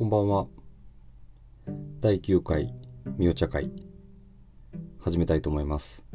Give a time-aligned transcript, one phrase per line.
[0.00, 0.46] こんばんは。
[2.00, 2.72] 第9回
[3.18, 3.70] みお茶会
[4.98, 6.06] 始めたいと思います。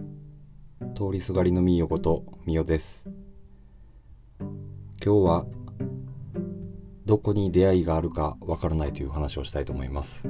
[0.96, 3.06] 通りすがりのみよことみおです。
[4.40, 4.50] 今
[5.00, 5.46] 日は
[7.06, 10.28] どこに出会いがあるかわからないという話をしたいと思います。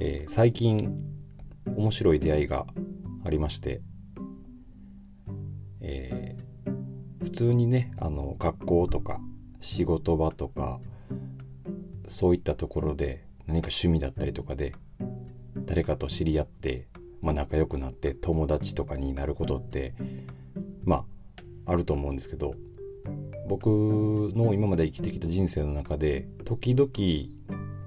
[0.00, 0.92] えー最近
[1.76, 2.66] 面白い出会いが
[3.24, 3.80] ありまして、
[5.82, 9.20] えー普通にねあの学校とか
[9.60, 10.80] 仕事場とか
[12.08, 14.74] そういったところで何か趣味だったりとかで
[15.56, 16.88] 誰かと知り合って、
[17.20, 19.94] まあ、仲良くなって友達とかになることって
[20.84, 21.04] ま
[21.66, 22.54] ああると思うんですけど
[23.48, 26.90] 僕の今まで生きてきた人生の中で時々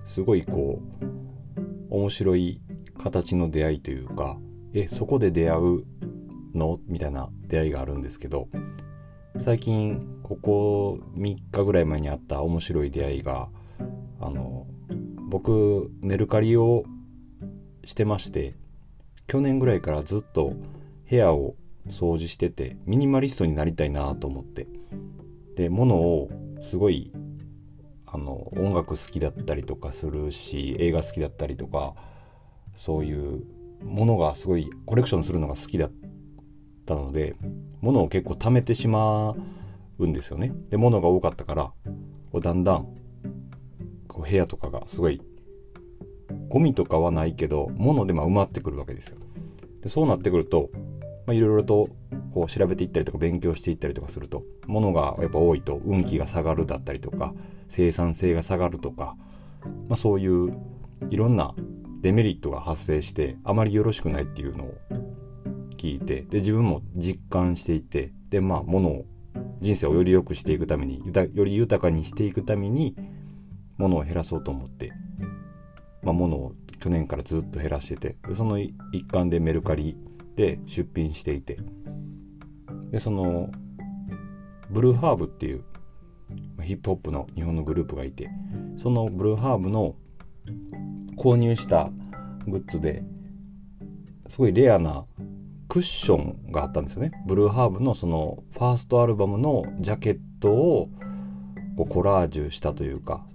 [0.05, 2.61] すごいこう面白い
[2.97, 4.37] 形の出会いというか
[4.73, 5.83] えそこで出会う
[6.55, 6.79] の？
[6.87, 8.47] みたいな出会いがあるんですけど
[9.37, 13.49] 最近ここ3日ぐらい前にあった面白い出会いが
[14.21, 14.67] あの
[15.29, 16.83] 僕メルカリを
[17.83, 18.53] してまして
[19.27, 20.53] 去年ぐらいからずっと
[21.09, 21.55] 部屋を
[21.87, 24.67] 掃除しててミニマリストになりたいなと思って。
[25.55, 27.11] で物をすごい
[28.05, 31.93] あの音楽好きだったりとかするし映画好きだったりとか
[32.75, 33.43] そういう
[33.83, 35.91] ものがすごいコレクションするのが好きだっ
[36.85, 37.35] たので
[37.81, 39.35] 物を結構貯めてしま
[39.97, 40.53] うんですよね。
[40.69, 41.71] で物が多かったから
[42.39, 42.93] だんだん
[44.21, 45.19] こう部屋とかがすごい
[46.49, 49.17] ゴミとかはないけど物でま埋まってくるわけですよ。
[49.81, 50.69] でそうなってくると
[51.29, 51.87] いろいろと
[52.33, 57.33] こう調べていったりとか勉強していったりとかすると物がやっぱ多いと運気が下がるだったりとか
[57.67, 59.15] 生産性が下がるとか、
[59.87, 60.53] まあ、そういう
[61.09, 61.55] いろんな
[62.01, 64.73] デメリットが発生してあまりよろしくないっていうのを
[65.77, 69.05] 聞いてで自分も実感していてでまあ物を
[69.61, 71.01] 人生をより良くしていくために
[71.33, 72.95] より豊かにしていくために
[73.81, 74.91] 物を減らそうと思って、
[76.03, 78.71] まあ、物を去年からずっと減らしててその一
[79.11, 79.97] 環でメルカリ
[80.35, 81.57] で出品していて。
[82.91, 83.49] でその
[84.69, 85.63] ブルーハーブっていう
[86.61, 88.29] ヒップホップの日本のグループがいて
[88.77, 89.95] そのブルーハーブの
[91.17, 91.89] 購入した
[92.47, 93.03] グッズで
[94.27, 95.05] すごいレアな
[95.67, 97.11] クッションがあったんですよね。
[97.27, 100.89] ブルーハーブのそのファーストアルバムのジャケットを
[101.77, 103.25] こうコラージュしたというか、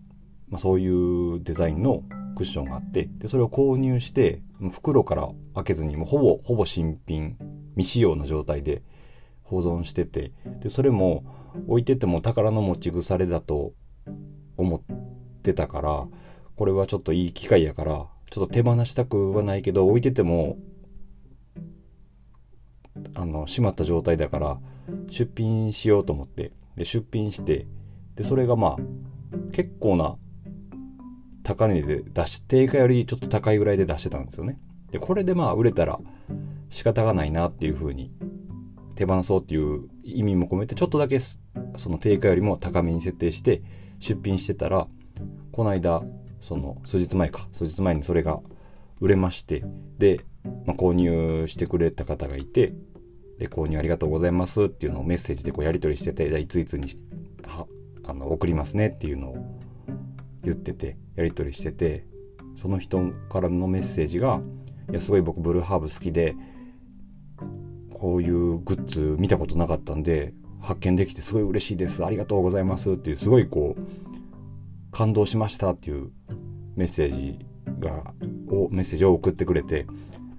[0.48, 2.02] まあ、そういうデザインの
[2.36, 7.36] クッションがあってでそれを購入して袋から開けずにもうほぼほぼ新品
[7.76, 8.82] 未使用の状態で
[9.42, 11.24] 保存しててでそれも
[11.66, 13.72] 置いてても宝の持ち腐れだと
[14.56, 14.80] 思っ
[15.42, 16.06] てたから
[16.56, 20.58] これはちょっといい機会やからちょっと手放したくはないけど置いてても
[23.14, 24.58] あの閉まった状態だから
[25.08, 27.66] 出品しようと思ってで出品して
[28.14, 28.76] でそれがまあ
[29.52, 30.16] 結構な
[31.46, 34.58] 高値で出し定価よりちょっと高いぐらいで出してたんですよね。
[34.90, 36.00] でこれでまあ売れたら
[36.70, 38.10] 仕方がないなっていう風に
[38.96, 41.38] 手放そうっていう意味も込めてちょっとだけそ
[41.88, 43.62] の定価よりも高めに設定して
[44.00, 44.88] 出品してたら
[45.52, 46.02] この間
[46.40, 48.40] その数日前か数日前にそれが
[49.00, 49.64] 売れまして
[49.98, 50.20] で、
[50.64, 52.74] まあ、購入してくれた方がいて
[53.38, 56.98] で購入ありがとうございますっていうのをメッセージでこうやり取りしてていついつに
[57.46, 57.66] は
[58.04, 59.58] あの送りますねっていうのを
[60.46, 62.06] 言っててやり取りしてて
[62.54, 64.40] その人からのメッセージが
[64.90, 66.34] 「いやすごい僕ブルーハーブ好きで
[67.92, 76.10] こういうグッズ見たことなかったんで発見できてすごい嬉しいですありがとうございます」っていうすごいこう感動しましたっていう
[76.76, 77.38] メッセージ
[77.80, 78.14] が
[78.48, 79.86] をメッセージを送ってくれて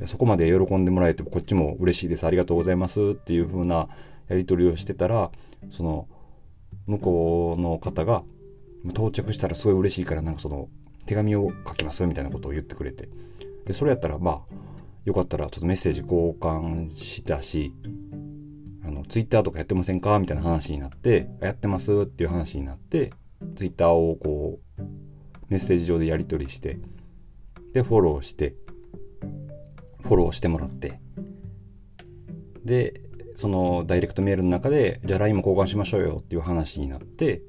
[0.05, 3.89] そこまで喜んでもらえてこっちも嬉しいですありがとうございますっていう風な
[4.27, 5.31] やり取りをしてたら
[5.71, 6.07] その
[6.85, 8.23] 向こうの方が
[8.85, 10.69] 到着したらすごい嬉しいからなんかその
[11.05, 13.09] 手紙を書きますみたいなことを言ってくれて。
[13.67, 14.55] でそれやったらまあ
[15.03, 17.73] よかったらちょっとメッセージ交換したし
[18.83, 23.11] あのツイッターとかやってませんかみたいな話になってやってますっていう話になって
[23.55, 24.81] ツイッターをこう
[25.49, 26.79] メッセージ上でやり取りして
[27.73, 28.55] でフォローして
[30.03, 30.99] フォローしてもらって
[32.63, 33.01] で
[33.35, 37.41] そのダイレクトメールの中でじゃあ LINE も交換しましょうよっていう話になって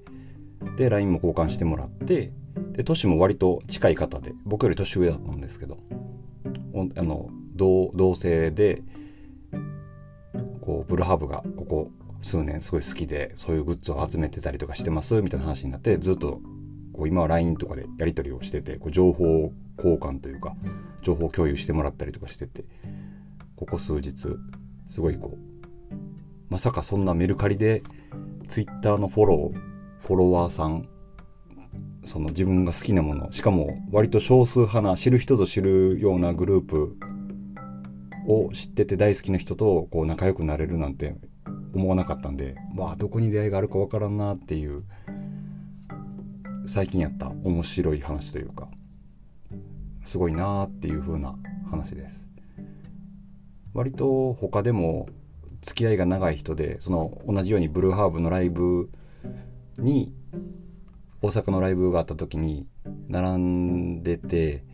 [0.76, 2.32] で LINE も交換してもらって
[2.72, 5.78] で年も割と近い方で僕より年上だったんですけど
[6.96, 8.82] あの同同性で
[10.60, 11.90] こうブルハーブがここ
[12.20, 16.40] 数年すごい好きでそういうグッズを集めてたりとかしてますみたいな話になってずっと
[16.92, 20.54] こう今は LINE とかでやり取りをしててこう情報交換というか
[21.02, 22.64] 情報共有してもらったりとかしてて
[23.56, 24.28] ここ数日
[24.88, 25.94] すごいこう
[26.48, 27.82] まさかそんなメルカリで
[28.48, 29.67] Twitter のフォロー
[30.08, 30.88] フォロワーさん
[32.02, 36.96] その自分が好きなものしかも割と少数派な知る人ぞ知るようなグループ
[38.26, 41.16] を知ってて大好きな人とこう仲良くなれるなんて
[41.74, 44.82] 思わなかったんでまあどこに出会いがあるかわからんなっていう
[46.64, 48.68] 最近やった面白い話というか
[50.04, 51.34] すごいなっていう風な
[51.70, 52.26] 話です。
[53.74, 55.10] 割と他でも
[55.60, 58.88] 付き合いが長い人でその同じようにブルーハーブのライブ
[59.78, 60.12] に
[61.22, 62.66] 大阪のライブがあった時に
[63.08, 64.64] 並んでて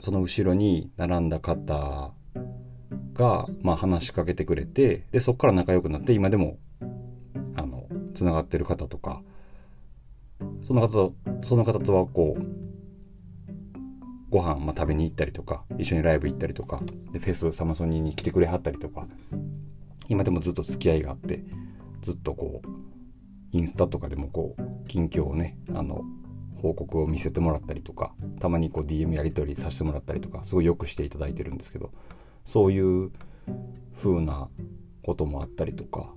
[0.00, 2.12] その後ろに並んだ方
[3.14, 6.58] が、まあ、話しかけてくれてでそこから仲良くなって今でも
[7.56, 9.22] あのつながってる方とか。
[10.64, 12.42] その方とその方とはこう
[14.30, 16.80] ご飯、まあ、食べに行ったりとか一緒にライブ行ったりとか
[17.12, 19.06] でフェスサマソニーに来てくれはったりとか。
[20.08, 21.42] 今でもずっと付き合いがあって
[22.02, 22.68] ずっとこう
[23.52, 26.02] インスタとかでもこう近況をねあの
[26.60, 31.90] 報告を見せてもらったりとかたまにこう DM やり取りさせてもらったりとかすごいよくしていただいてるんですけど
[32.44, 33.10] そういう
[34.00, 34.48] 風な
[35.02, 36.12] こともあったりとか。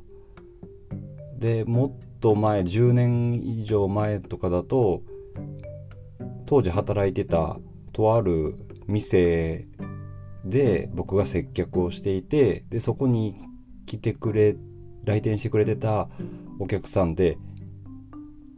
[1.37, 1.91] でもっ
[2.21, 5.03] と前10年以上前とかだと
[6.45, 7.59] 当時働いてた
[7.91, 8.55] とある
[8.87, 9.67] 店
[10.45, 13.35] で僕が接客をしていてでそこに
[13.85, 14.74] 来てくれて
[15.05, 16.09] 来店してくれてた
[16.59, 17.37] お客さんで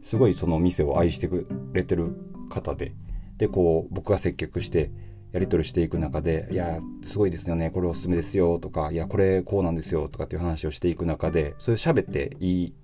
[0.02, 2.16] すごいその店を愛してくれてる
[2.50, 2.94] 方で
[3.36, 4.90] でこう僕が接客して
[5.32, 12.74] やり取りしていく中で「いやすごいですよねこれおすすめですよ」とか「いやこれこうなんですよ」とかっていう話をしていく中でそれ喋っていい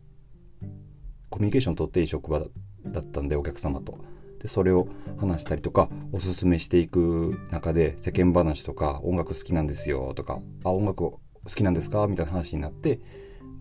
[1.31, 2.41] コミュニケーション取っていい職場
[2.87, 3.99] だったんでお客様と。
[4.41, 13.01] でそれを話したりとかおすすめしていく中で世間話とか音楽好きなんですよとかあ音楽好きなんですかみたいな話になって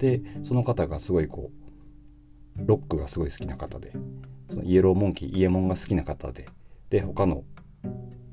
[0.03, 1.49] でその方がすごいこ
[2.57, 3.93] うロックがすごい好きな方で
[4.49, 6.49] そのイエローモンキーイエモンが好きな方で
[6.89, 7.45] で他の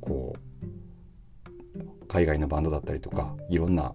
[0.00, 3.93] こう海外のバンドだったりとかいろんな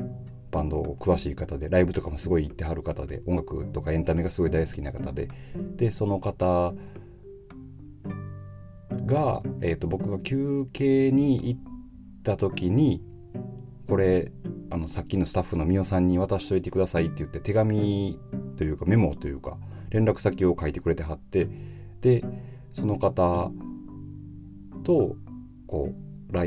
[0.52, 5.28] バンドを詳しい方でライブとかもすごい行ってはる方で音楽とかエンタメがすごい大好きな方で
[5.76, 6.74] でその方
[9.06, 11.60] が、えーと、僕が休憩に行っ
[12.24, 13.04] た時に
[13.90, 14.32] これ
[14.70, 18.20] あのさっきのスタッフのみおさんに渡しといてくださいって言って手紙
[18.58, 19.58] というかメモというか
[19.90, 21.48] 連絡先を書いてくれてはって
[22.02, 22.24] で
[22.74, 23.52] その方
[24.84, 25.16] と
[25.68, 26.38] こう、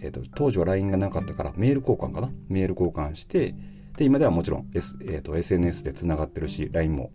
[0.00, 2.30] えーと、当時は LINE がなかったからメール交換かな？
[2.48, 3.54] メール交換して
[3.96, 7.10] で今ではもちろん、S えーと、SNS でつながってるし LINE も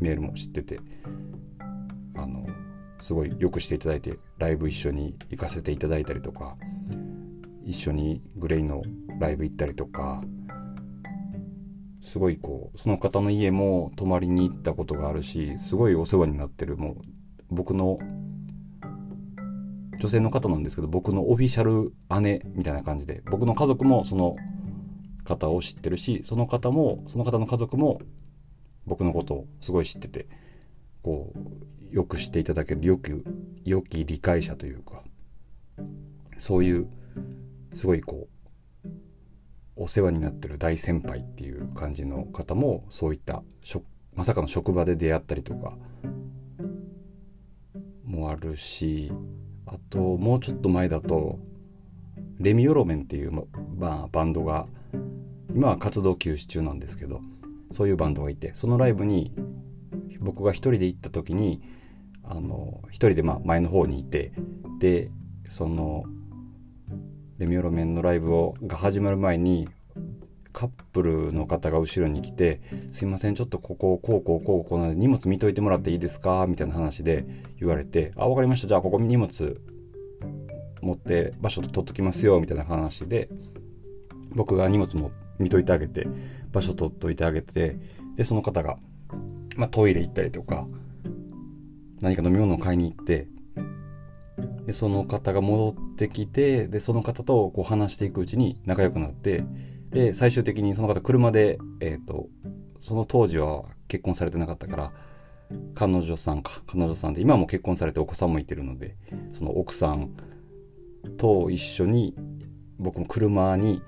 [0.00, 0.80] メールも知ってて
[2.16, 2.46] あの
[3.00, 6.56] すごいよくしていただいてライブ一緒に行かせていただいたりとか
[7.64, 8.82] 一緒にグレイの
[9.18, 10.22] ライブ行ったりとか
[12.00, 16.76] すごいこうその方の家も泊まりに行ったことがあるしすごいお世話になってる。
[16.76, 16.96] もう
[17.50, 17.98] 僕の
[19.98, 24.36] 女性の方なんですけど僕のオフィシャル姉みたいな感じで僕の家族もその
[25.24, 28.00] 方を知ってるしその方もその方の家族も
[28.86, 30.26] 僕のことをすごい知ってて
[31.02, 31.32] こ
[31.90, 33.24] うよくしていただけるよく
[33.64, 35.02] 良き理解者というか
[36.36, 36.88] そういう
[37.74, 38.28] すごいこ
[38.84, 38.88] う
[39.76, 43.42] お世話になってる大先輩っていう感じの方もそういった
[44.14, 45.76] まさかの職場で出会ったりとか
[48.04, 49.12] もあるし
[49.66, 51.40] あともうちょっと前だと
[52.38, 53.32] レミオロメンっていう、
[53.76, 54.66] まあ、バンドが
[55.52, 57.20] 今は活動休止中なんですけど
[57.70, 59.32] そういうバンドがいてそのライブに
[60.20, 61.60] 僕が一人で行った時に
[62.22, 64.32] あの一人でまあ前の方にいて
[64.78, 65.10] で
[65.48, 66.04] その
[67.38, 69.68] レミオロメンのライブをが始まる前に
[70.52, 72.60] カップルの方が後ろに来て
[72.92, 77.26] 「すいませんちょっとこここうこうこうこうなんで荷物見といてもらっていいですか?」みたいな話で
[77.58, 79.60] 言われて「あ分かりましたじゃあここに荷物
[80.80, 83.28] 持って場所取っときますよ」みたいな話で
[84.34, 86.06] 僕が荷物も見といてあげて
[86.52, 87.76] 場所取っといてあげて
[88.14, 88.78] でその方が、
[89.56, 90.68] まあ、トイレ行ったりとか
[92.00, 93.26] 何か飲み物を買いに行って
[94.66, 99.44] でその方が戻ってきてでその方とこう話していくうちに仲良くなって
[99.90, 102.26] で最終的にその方車で、えーと、
[102.80, 104.92] その当時は結婚されてなかったから
[105.74, 108.96] 彼女さんか彼女さんで今も結婚されてお子さんもいてるので
[109.32, 110.10] その奥さん
[111.16, 112.16] と一緒に
[112.78, 113.82] 僕も車に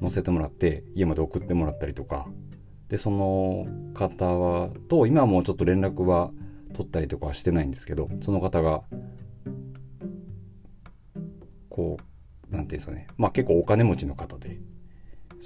[0.00, 2.26] 乗せてもらって家まで送ってもらったりとか
[2.88, 6.30] でその方はと今はもうちょっと連絡は
[6.72, 8.82] 取ったりとかはしてないんですけどその方が
[12.68, 14.58] て言うんですかねまあ結構お金持ちの方で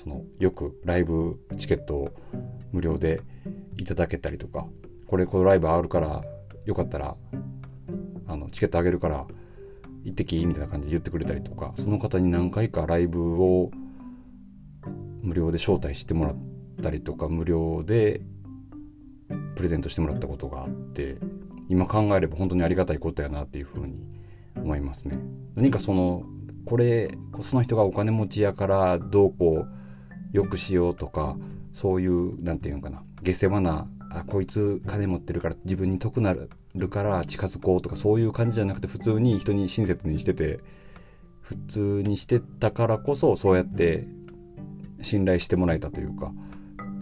[0.02, 2.10] そのよくライブチケットを
[2.72, 3.20] 無料で
[3.76, 4.66] いただけたりとか
[5.06, 6.22] これこのライブあるから
[6.64, 7.16] よかったら
[8.26, 9.26] あのチケットあげるから
[10.04, 13.70] 行ってきみたいな感じで言ってくれたりとかその方に何回かライブを
[15.22, 16.36] 無料で招待してもらっ
[16.82, 18.20] たりとか無料で
[19.54, 21.18] プレゼントしてもらったことがあって
[21.68, 23.94] 今考えれば本当にありがたいことやなっていうふうに
[24.56, 25.18] 思いますね。
[25.54, 26.24] 何かその
[26.64, 31.36] これその人がお金持ちやからどうこうよくしようとか
[31.72, 33.02] そういう何て言うのかな。
[33.22, 36.34] 下世話なあこいつ金持ってるから自分に得な
[36.74, 40.60] るから近づこうとかそういう感じじゃなくて普通に人に親切にしてて
[41.40, 44.06] 普通にしてたからこそそうやって
[45.00, 46.32] 信頼してもらえたというか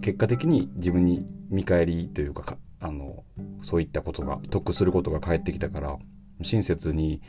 [0.03, 3.25] 結果的に自分に見返りというかあの
[3.63, 5.99] そういったことが得することが返ってきたから
[6.43, 7.21] 親切に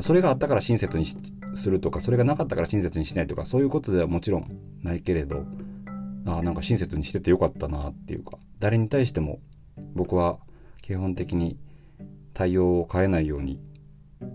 [0.00, 1.06] それがあったから親切に
[1.54, 5.44] するとかそれがなかったから親切にしないとかそういうことではもちろんないけれど
[6.26, 9.40] あなんか親切にしててよかったなっていうか誰に対しても
[9.94, 10.38] 僕は
[10.80, 11.58] 基本的に
[12.32, 13.60] 対応を変えないように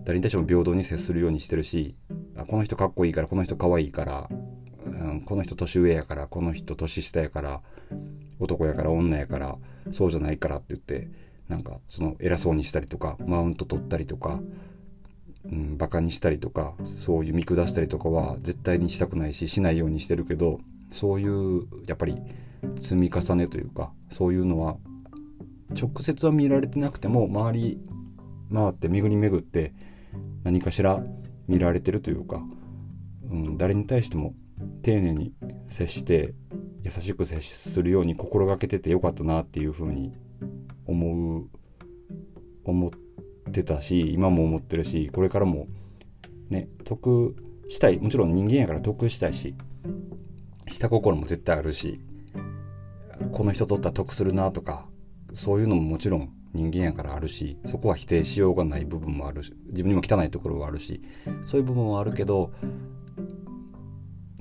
[0.03, 1.95] 誰に対しても平等に接するようにしてるし
[2.35, 4.29] あこの人かっこいいからこの人かわいいから、
[4.85, 7.61] うん、この人年上やからこの人年下やから
[8.39, 9.57] 男やから女やから
[9.91, 11.09] そうじゃないからって言って
[11.47, 14.41] なんかその偉そうにしたりとかマウント取ったりとか、
[15.51, 20.59] うん、バカにしたりとかそういう見下したりとかは絶対にしたくないししないようにしてるけど
[20.91, 22.17] そういうやっぱり
[22.79, 24.77] 積み重ねというかそういうのは
[25.71, 27.79] 直接は見られてなくても周り
[28.53, 29.73] 回って巡り巡って
[30.43, 31.03] 何かしら
[31.47, 32.41] 見られてるというか、
[33.29, 34.33] うん、誰に対しても
[34.81, 35.33] 丁寧に
[35.67, 36.33] 接して
[36.83, 40.13] 優しく接するように心がけててよかったなっていうふうに
[40.85, 41.49] 思う
[42.63, 42.89] 思っ
[43.57, 45.67] てたし今も思ってるしこれからも
[46.49, 47.35] ね得
[47.67, 47.99] したい。
[47.99, 49.55] もちろん人間やから得したいし
[50.67, 51.99] 下心も絶対あるし
[53.31, 54.85] この人とったら得するなとか
[55.33, 61.01] そういうのももちろん人間やからあるしそこは否定しようがない部分もあるし自分にも汚いところはあるし
[61.45, 62.51] そういう部分はあるけど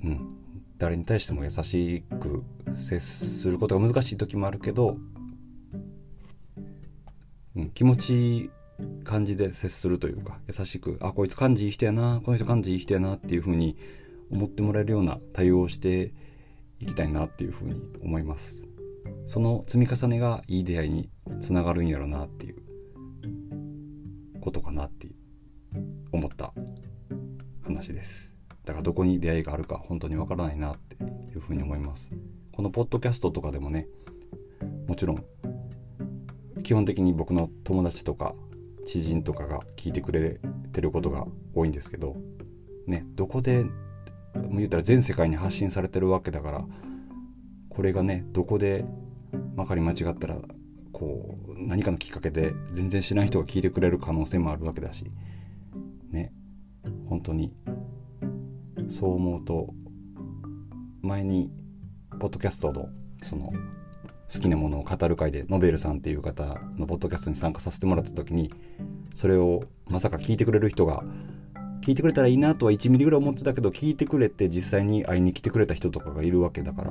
[0.05, 0.37] うん
[0.79, 2.45] 誰に対しても優しく
[2.77, 4.99] 接することが難しい時もあるけど、
[7.57, 8.51] うん、気持ち
[9.04, 13.76] 感じで接するというか優しくあこいつ感じいい人やなこの人感じいい人やなっていうふうに
[14.30, 16.12] 思ってもらえるような対応をして
[16.80, 18.62] いきたいなっていうふうに思います。
[19.26, 22.56] その積み重ねがいい出会いにつながるんやろなっていう
[24.40, 25.09] ことかなって
[26.12, 26.52] 思った
[27.62, 28.33] 話です。
[28.64, 30.97] だからどこに出会いがあるか本当にわからないなって
[31.33, 32.11] いうふうに思います。
[32.52, 33.87] このポッドキャストとかでもね
[34.87, 35.25] もちろん
[36.62, 38.35] 基本的に僕の友達とか
[38.87, 40.40] 知人とかが聞いてくれ
[40.73, 42.16] てることが多いんですけど
[42.87, 43.64] ねどこで
[44.52, 46.64] 言ったら全世界に発信されてるわけだから
[47.69, 48.85] これがねどこで
[49.55, 50.38] まかり間違ったら
[50.93, 55.05] こう何かのきっかけで全然知らない人が聞いてくれる可能性もあるわけだし
[56.11, 56.33] ね
[57.09, 57.52] 本当に
[58.88, 59.75] そう思うと
[61.02, 61.50] 前に
[62.19, 62.88] ポッドキャストの
[63.23, 63.52] その
[64.33, 68.52] 好きなものを語る会でノベルさんっていう方のポッドキャストに参加させてもらった時に
[69.14, 71.04] それをまさか聞いてくれる人が
[71.87, 76.90] 聞いてくれたらいいなとは1ミリぐらい思ってたけど聞いてくれて実際に会いに来てくれた人とかがいるわけだから。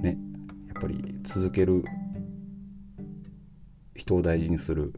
[0.00, 0.16] ね。
[0.68, 1.84] やっぱり続ける
[3.94, 4.94] 人を大事にする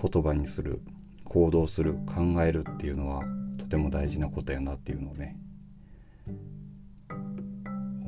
[0.00, 0.80] 言葉にする
[1.24, 3.24] 行動する考えるっていうのは
[3.58, 5.36] とても大事なことやなっていうのをね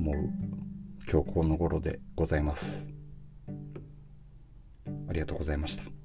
[0.07, 0.31] 思う
[1.11, 2.87] 今日この頃でございます。
[5.09, 5.96] ありがとうございました。